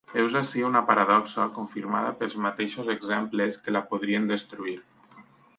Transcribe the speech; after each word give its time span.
Heus 0.19 0.35
ací 0.39 0.61
una 0.69 0.79
paradoxa 0.87 1.45
confirmada 1.57 2.15
pels 2.23 2.39
mateixos 2.47 2.91
exemples 2.97 3.61
que 3.67 3.77
la 3.79 3.85
podrien 3.93 4.29
destruir. 4.37 4.79